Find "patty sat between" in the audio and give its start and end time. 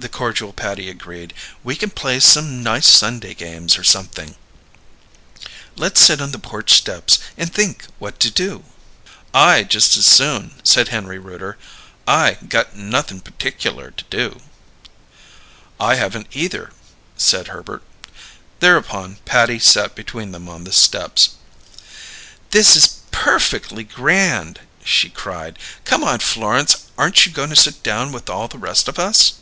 19.24-20.30